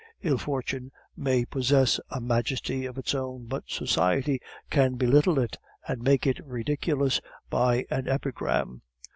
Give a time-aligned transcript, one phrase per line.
[0.23, 6.01] Ill fortune may possess a majesty of its own, but society can belittle it and
[6.01, 8.81] make it ridiculous by an epigram.